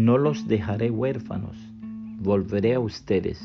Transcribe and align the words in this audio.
No 0.00 0.16
los 0.16 0.48
dejaré 0.48 0.90
huérfanos, 0.90 1.58
volveré 2.20 2.72
a 2.72 2.80
ustedes. 2.80 3.38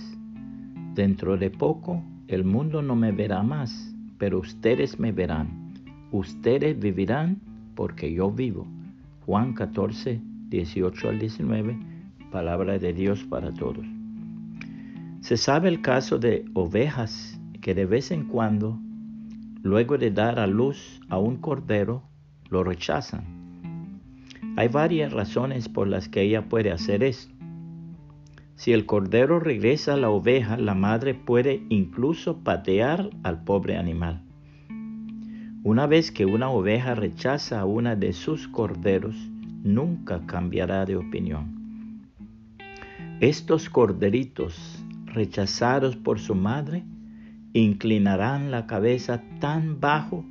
Dentro 0.93 1.35
de 1.35 1.49
poco 1.49 2.01
el 2.29 2.45
mundo 2.45 2.81
no 2.81 2.95
me 2.95 3.11
verá 3.11 3.43
más, 3.43 3.93
pero 4.17 4.39
ustedes 4.39 4.97
me 4.97 5.11
verán. 5.11 5.73
Ustedes 6.13 6.79
vivirán 6.79 7.41
porque 7.75 8.13
yo 8.13 8.31
vivo. 8.31 8.65
Juan 9.25 9.51
14, 9.51 10.21
18 10.47 11.09
al 11.09 11.19
19, 11.19 11.77
palabra 12.31 12.79
de 12.79 12.93
Dios 12.93 13.25
para 13.25 13.51
todos. 13.53 13.85
Se 15.19 15.35
sabe 15.35 15.67
el 15.67 15.81
caso 15.81 16.19
de 16.19 16.45
ovejas 16.53 17.37
que 17.59 17.75
de 17.75 17.85
vez 17.85 18.11
en 18.11 18.29
cuando, 18.29 18.79
luego 19.61 19.97
de 19.97 20.09
dar 20.09 20.39
a 20.39 20.47
luz 20.47 21.01
a 21.09 21.19
un 21.19 21.35
cordero, 21.35 22.03
lo 22.49 22.63
rechazan. 22.63 23.44
Hay 24.55 24.67
varias 24.69 25.11
razones 25.11 25.69
por 25.69 25.87
las 25.87 26.09
que 26.09 26.21
ella 26.21 26.47
puede 26.47 26.71
hacer 26.71 27.03
esto. 27.03 27.33
Si 28.55 28.71
el 28.71 28.85
cordero 28.85 29.39
regresa 29.39 29.93
a 29.93 29.97
la 29.97 30.09
oveja, 30.09 30.57
la 30.57 30.73
madre 30.73 31.13
puede 31.13 31.63
incluso 31.69 32.43
patear 32.43 33.09
al 33.23 33.43
pobre 33.43 33.77
animal. 33.77 34.21
Una 35.63 35.87
vez 35.87 36.11
que 36.11 36.25
una 36.25 36.49
oveja 36.49 36.95
rechaza 36.95 37.59
a 37.59 37.65
una 37.65 37.95
de 37.95 38.13
sus 38.13 38.47
corderos, 38.47 39.15
nunca 39.63 40.25
cambiará 40.25 40.85
de 40.85 40.95
opinión. 40.95 42.05
Estos 43.19 43.69
corderitos 43.69 44.85
rechazados 45.15 45.95
por 45.95 46.19
su 46.19 46.35
madre, 46.35 46.83
inclinarán 47.53 48.51
la 48.51 48.67
cabeza 48.67 49.23
tan 49.39 49.79
bajo 49.79 50.25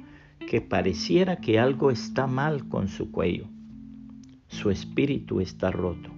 que 0.47 0.61
pareciera 0.61 1.37
que 1.37 1.59
algo 1.59 1.91
está 1.91 2.27
mal 2.27 2.69
con 2.69 2.89
su 2.89 3.11
cuello. 3.11 3.49
Su 4.55 4.71
espíritu 4.71 5.41
está 5.41 5.73
roto. 5.73 6.11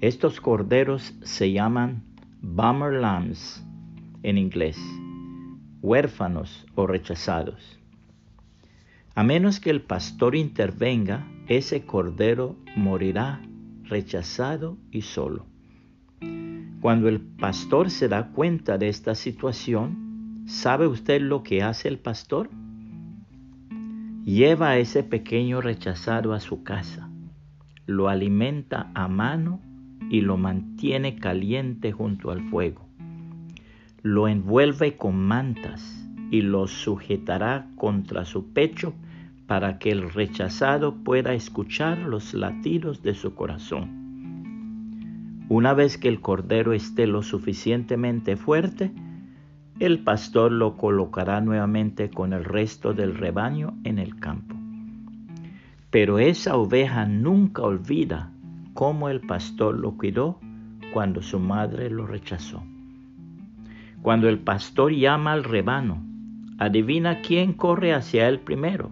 Estos 0.00 0.40
corderos 0.40 1.14
se 1.22 1.52
llaman 1.52 2.02
bummer 2.40 2.94
lambs 2.94 3.62
en 4.22 4.38
inglés, 4.38 4.78
huérfanos 5.82 6.66
o 6.74 6.86
rechazados. 6.86 7.78
A 9.14 9.22
menos 9.24 9.60
que 9.60 9.68
el 9.68 9.82
pastor 9.82 10.36
intervenga, 10.36 11.28
ese 11.48 11.84
cordero 11.84 12.56
morirá 12.76 13.42
rechazado 13.84 14.78
y 14.90 15.02
solo. 15.02 15.44
Cuando 16.80 17.08
el 17.08 17.20
pastor 17.20 17.90
se 17.90 18.08
da 18.08 18.28
cuenta 18.32 18.78
de 18.78 18.88
esta 18.88 19.14
situación, 19.14 20.44
¿sabe 20.46 20.86
usted 20.86 21.20
lo 21.20 21.42
que 21.42 21.62
hace 21.62 21.88
el 21.88 21.98
pastor? 21.98 22.48
Lleva 24.24 24.70
a 24.70 24.78
ese 24.78 25.02
pequeño 25.02 25.60
rechazado 25.60 26.32
a 26.32 26.40
su 26.40 26.62
casa, 26.62 27.07
lo 27.88 28.10
alimenta 28.10 28.90
a 28.94 29.08
mano 29.08 29.60
y 30.10 30.20
lo 30.20 30.36
mantiene 30.36 31.16
caliente 31.16 31.90
junto 31.90 32.30
al 32.30 32.42
fuego. 32.50 32.86
Lo 34.02 34.28
envuelve 34.28 34.98
con 34.98 35.16
mantas 35.16 36.06
y 36.30 36.42
lo 36.42 36.66
sujetará 36.66 37.66
contra 37.76 38.26
su 38.26 38.52
pecho 38.52 38.92
para 39.46 39.78
que 39.78 39.90
el 39.90 40.10
rechazado 40.10 40.96
pueda 41.02 41.32
escuchar 41.32 42.00
los 42.00 42.34
latidos 42.34 43.02
de 43.02 43.14
su 43.14 43.34
corazón. 43.34 43.88
Una 45.48 45.72
vez 45.72 45.96
que 45.96 46.08
el 46.08 46.20
cordero 46.20 46.74
esté 46.74 47.06
lo 47.06 47.22
suficientemente 47.22 48.36
fuerte, 48.36 48.92
el 49.80 50.00
pastor 50.00 50.52
lo 50.52 50.76
colocará 50.76 51.40
nuevamente 51.40 52.10
con 52.10 52.34
el 52.34 52.44
resto 52.44 52.92
del 52.92 53.14
rebaño 53.14 53.78
en 53.84 53.98
el 53.98 54.16
campo. 54.16 54.57
Pero 55.90 56.18
esa 56.18 56.56
oveja 56.56 57.06
nunca 57.06 57.62
olvida 57.62 58.30
cómo 58.74 59.08
el 59.08 59.20
pastor 59.20 59.78
lo 59.78 59.96
cuidó 59.96 60.38
cuando 60.92 61.22
su 61.22 61.38
madre 61.38 61.88
lo 61.88 62.06
rechazó. 62.06 62.62
Cuando 64.02 64.28
el 64.28 64.38
pastor 64.38 64.92
llama 64.92 65.32
al 65.32 65.44
rebano, 65.44 66.02
adivina 66.58 67.20
quién 67.20 67.54
corre 67.54 67.94
hacia 67.94 68.28
él 68.28 68.38
primero. 68.40 68.90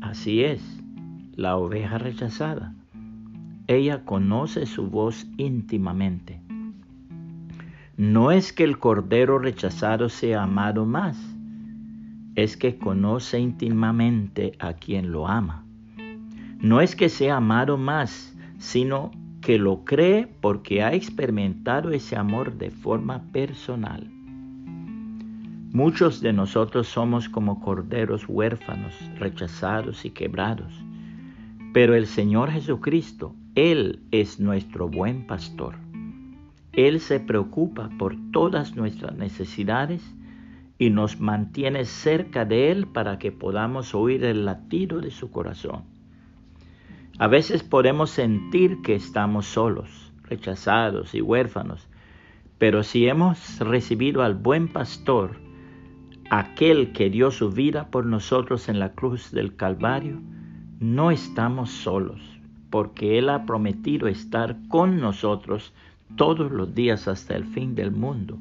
Así 0.00 0.42
es, 0.42 0.82
la 1.36 1.56
oveja 1.56 1.98
rechazada. 1.98 2.74
Ella 3.68 4.04
conoce 4.04 4.66
su 4.66 4.88
voz 4.88 5.26
íntimamente. 5.36 6.40
No 7.96 8.32
es 8.32 8.52
que 8.52 8.64
el 8.64 8.78
cordero 8.78 9.38
rechazado 9.38 10.08
sea 10.08 10.42
amado 10.42 10.86
más, 10.86 11.18
es 12.34 12.56
que 12.56 12.78
conoce 12.78 13.38
íntimamente 13.38 14.52
a 14.58 14.74
quien 14.74 15.10
lo 15.10 15.28
ama. 15.28 15.67
No 16.58 16.80
es 16.80 16.94
que 16.96 17.08
sea 17.08 17.36
amado 17.36 17.76
más, 17.76 18.36
sino 18.58 19.10
que 19.40 19.58
lo 19.58 19.84
cree 19.84 20.28
porque 20.40 20.82
ha 20.82 20.92
experimentado 20.92 21.90
ese 21.90 22.16
amor 22.16 22.58
de 22.58 22.70
forma 22.70 23.22
personal. 23.32 24.10
Muchos 25.72 26.20
de 26.20 26.32
nosotros 26.32 26.88
somos 26.88 27.28
como 27.28 27.60
corderos 27.60 28.28
huérfanos, 28.28 28.94
rechazados 29.18 30.04
y 30.04 30.10
quebrados, 30.10 30.72
pero 31.72 31.94
el 31.94 32.06
Señor 32.06 32.50
Jesucristo 32.50 33.34
él 33.58 33.98
es 34.12 34.38
nuestro 34.38 34.88
buen 34.88 35.26
pastor. 35.26 35.74
Él 36.72 37.00
se 37.00 37.18
preocupa 37.18 37.90
por 37.98 38.14
todas 38.30 38.76
nuestras 38.76 39.16
necesidades 39.16 40.00
y 40.78 40.90
nos 40.90 41.18
mantiene 41.18 41.84
cerca 41.84 42.44
de 42.44 42.70
Él 42.70 42.86
para 42.86 43.18
que 43.18 43.32
podamos 43.32 43.96
oír 43.96 44.22
el 44.22 44.44
latido 44.44 45.00
de 45.00 45.10
su 45.10 45.32
corazón. 45.32 45.97
A 47.18 47.26
veces 47.26 47.62
podemos 47.62 48.10
sentir 48.10 48.80
que 48.82 48.94
estamos 48.94 49.46
solos, 49.46 50.12
rechazados 50.22 51.14
y 51.14 51.20
huérfanos, 51.20 51.88
pero 52.58 52.82
si 52.82 53.08
hemos 53.08 53.58
recibido 53.58 54.22
al 54.22 54.34
buen 54.34 54.68
pastor, 54.68 55.40
aquel 56.30 56.92
que 56.92 57.10
dio 57.10 57.30
su 57.30 57.50
vida 57.50 57.88
por 57.90 58.06
nosotros 58.06 58.68
en 58.68 58.78
la 58.78 58.92
cruz 58.92 59.32
del 59.32 59.56
Calvario, 59.56 60.20
no 60.78 61.10
estamos 61.10 61.70
solos 61.70 62.20
porque 62.70 63.18
Él 63.18 63.30
ha 63.30 63.46
prometido 63.46 64.08
estar 64.08 64.56
con 64.68 65.00
nosotros 65.00 65.72
todos 66.16 66.50
los 66.52 66.74
días 66.74 67.08
hasta 67.08 67.34
el 67.34 67.44
fin 67.44 67.74
del 67.74 67.90
mundo. 67.90 68.38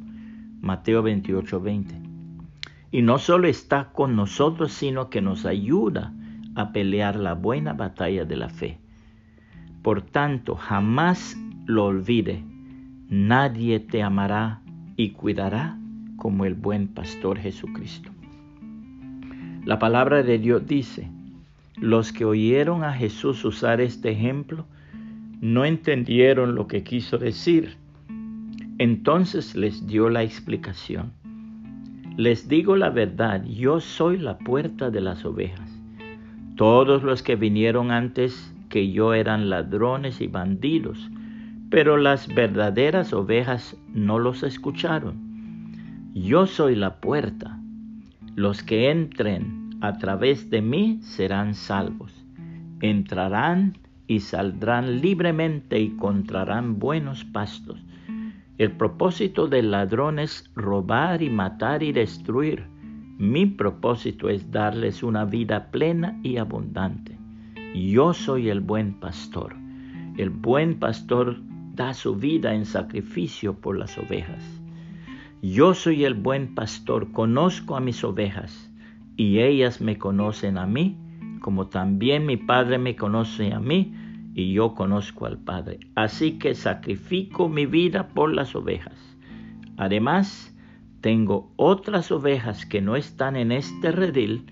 Mateo 0.61 1.01
28, 1.01 1.61
20. 1.61 1.95
Y 2.91 3.01
no 3.01 3.17
solo 3.19 3.47
está 3.47 3.91
con 3.91 4.15
nosotros, 4.15 4.71
sino 4.71 5.09
que 5.09 5.21
nos 5.21 5.45
ayuda 5.45 6.13
a 6.57 6.73
pelear 6.73 7.15
la 7.15 7.35
buena 7.35 7.73
batalla 7.73 8.25
de 8.25 8.35
la 8.35 8.49
fe. 8.49 8.79
Por 9.83 10.01
tanto, 10.01 10.55
jamás 10.55 11.37
lo 11.67 11.85
olvide, 11.85 12.43
nadie 13.09 13.79
te 13.79 14.01
amará 14.01 14.61
y 14.95 15.11
cuidará 15.11 15.77
como 16.17 16.45
el 16.45 16.55
buen 16.55 16.87
pastor 16.87 17.37
Jesucristo. 17.37 18.11
La 19.65 19.77
palabra 19.77 20.23
de 20.23 20.39
Dios 20.39 20.65
dice, 20.65 21.11
los 21.79 22.11
que 22.11 22.25
oyeron 22.25 22.83
a 22.83 22.93
Jesús 22.93 23.45
usar 23.45 23.79
este 23.79 24.09
ejemplo 24.09 24.65
no 25.39 25.63
entendieron 25.63 26.55
lo 26.55 26.65
que 26.65 26.83
quiso 26.83 27.19
decir. 27.19 27.77
Entonces 28.79 29.55
les 29.55 29.85
dio 29.85 30.09
la 30.09 30.23
explicación. 30.23 31.11
Les 32.17 32.47
digo 32.47 32.75
la 32.75 32.89
verdad, 32.89 33.43
yo 33.45 33.79
soy 33.79 34.17
la 34.17 34.39
puerta 34.39 34.89
de 34.89 35.01
las 35.01 35.23
ovejas. 35.23 35.76
Todos 36.57 37.03
los 37.03 37.21
que 37.21 37.35
vinieron 37.35 37.91
antes 37.91 38.51
que 38.69 38.91
yo 38.91 39.13
eran 39.13 39.47
ladrones 39.47 40.21
y 40.21 40.27
bandidos, 40.27 41.07
pero 41.69 41.97
las 41.97 42.27
verdaderas 42.33 43.13
ovejas 43.13 43.77
no 43.93 44.17
los 44.17 44.41
escucharon. 44.41 46.11
Yo 46.15 46.47
soy 46.47 46.75
la 46.75 46.95
puerta. 46.95 47.59
Los 48.35 48.63
que 48.63 48.89
entren 48.89 49.69
a 49.81 49.99
través 49.99 50.49
de 50.49 50.63
mí 50.63 50.97
serán 51.03 51.53
salvos. 51.53 52.25
Entrarán 52.81 53.77
y 54.07 54.21
saldrán 54.21 54.99
libremente 54.99 55.79
y 55.79 55.85
encontrarán 55.85 56.79
buenos 56.79 57.23
pastos. 57.23 57.79
El 58.57 58.71
propósito 58.71 59.47
del 59.47 59.69
ladrón 59.69 60.17
es 60.17 60.49
robar 60.55 61.21
y 61.21 61.29
matar 61.29 61.83
y 61.83 61.91
destruir. 61.91 62.65
Mi 63.17 63.47
propósito 63.47 64.29
es 64.29 64.51
darles 64.51 65.01
una 65.01 65.25
vida 65.25 65.71
plena 65.71 66.19
y 66.21 66.37
abundante. 66.37 67.17
Yo 67.73 68.13
soy 68.13 68.49
el 68.49 68.59
buen 68.59 68.99
pastor. 68.99 69.55
El 70.17 70.29
buen 70.29 70.77
pastor 70.77 71.37
da 71.73 71.95
su 71.95 72.15
vida 72.15 72.53
en 72.53 72.65
sacrificio 72.65 73.59
por 73.59 73.75
las 73.75 73.97
ovejas. 73.97 74.43
Yo 75.41 75.73
soy 75.73 76.03
el 76.03 76.13
buen 76.13 76.53
pastor, 76.53 77.11
conozco 77.11 77.75
a 77.75 77.79
mis 77.79 78.03
ovejas 78.03 78.71
y 79.15 79.39
ellas 79.39 79.81
me 79.81 79.97
conocen 79.97 80.59
a 80.59 80.67
mí, 80.67 80.95
como 81.39 81.67
también 81.67 82.25
mi 82.25 82.37
Padre 82.37 82.77
me 82.77 82.95
conoce 82.95 83.51
a 83.51 83.59
mí, 83.59 83.95
y 84.35 84.53
yo 84.53 84.75
conozco 84.75 85.25
al 85.25 85.39
Padre. 85.39 85.79
Así 85.95 86.37
que 86.37 86.53
sacrifico 86.53 87.49
mi 87.49 87.65
vida 87.65 88.09
por 88.09 88.31
las 88.31 88.55
ovejas. 88.55 89.17
Además, 89.77 90.55
tengo 91.07 91.53
otras 91.55 92.11
ovejas 92.11 92.65
que 92.65 92.81
no 92.81 92.97
están 92.97 93.37
en 93.37 93.53
este 93.53 93.93
redil, 93.93 94.51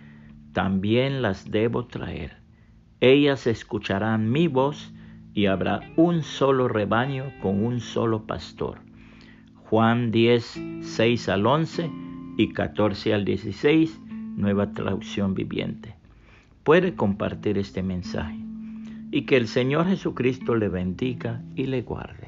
también 0.54 1.22
las 1.22 1.52
debo 1.52 1.86
traer. 1.88 2.38
Ellas 3.02 3.46
escucharán 3.46 4.31
mi 4.31 4.48
voz 4.48 4.94
y 5.34 5.48
habrá 5.48 5.81
un 5.98 6.24
solo 6.24 6.69
rebaño 6.69 7.25
con 7.42 7.62
un 7.62 7.81
solo 7.81 8.25
pastor. 8.25 8.80
Juan 9.66 10.12
10, 10.12 10.62
6 10.80 11.28
al 11.28 11.46
11 11.46 11.92
y 12.38 12.54
14 12.54 13.13
al 13.13 13.25
16, 13.25 14.00
nueva 14.38 14.72
traducción 14.72 15.34
viviente. 15.34 15.98
Puede 16.63 16.96
compartir 16.96 17.57
este 17.57 17.84
mensaje 17.84 18.40
y 19.12 19.24
que 19.24 19.36
el 19.36 19.50
Señor 19.50 19.88
Jesucristo 19.88 20.56
le 20.56 20.69
bendiga 20.69 21.42
y 21.57 21.66
le 21.66 21.81
guarde. 21.81 22.25